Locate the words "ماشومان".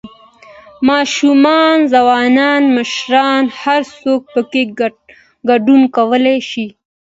0.89-1.75